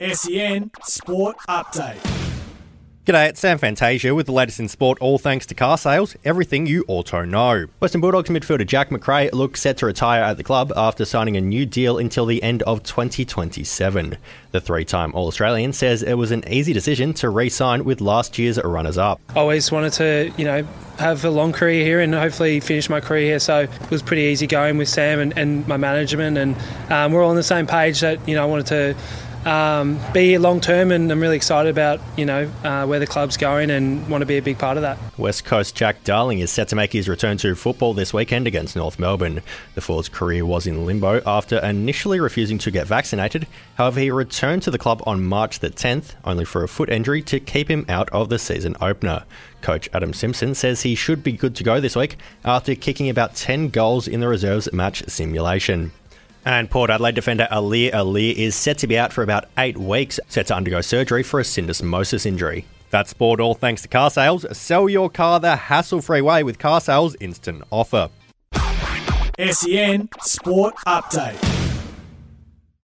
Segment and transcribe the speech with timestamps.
[0.00, 1.98] SEN Sport Update.
[3.04, 6.64] G'day, it's Sam Fantasia with the latest in sport, all thanks to car sales, everything
[6.64, 7.66] you auto know.
[7.80, 11.40] Western Bulldogs midfielder Jack Macrae looks set to retire at the club after signing a
[11.42, 14.16] new deal until the end of 2027.
[14.52, 18.00] The three time All Australian says it was an easy decision to re sign with
[18.00, 19.20] last year's runners up.
[19.36, 20.62] Always wanted to, you know,
[20.98, 23.38] have a long career here and hopefully finish my career here.
[23.38, 26.56] So it was pretty easy going with Sam and, and my management, and
[26.90, 28.96] um, we're all on the same page that, you know, I wanted to
[29.46, 33.06] um, be here long term, and I'm really excited about you know uh, where the
[33.06, 34.98] club's going and want to be a big part of that.
[35.18, 38.76] West Coast Jack Darling is set to make his return to football this weekend against
[38.76, 39.42] North Melbourne.
[39.74, 43.46] The forward's career was in limbo after initially refusing to get vaccinated.
[43.76, 47.22] However, he returned to the club on March the 10th, only for a foot injury
[47.22, 49.24] to keep him out of the season opener.
[49.62, 53.34] Coach Adam Simpson says he should be good to go this week after kicking about
[53.34, 55.92] 10 goals in the reserves match simulation.
[56.44, 60.18] And Port Adelaide defender Aliir Aliir is set to be out for about eight weeks,
[60.28, 62.64] set to undergo surgery for a syndesmosis injury.
[62.90, 64.46] That's sport all thanks to car sales.
[64.56, 68.08] Sell your car the hassle free way with car sales instant offer.
[69.38, 71.59] SEN Sport Update.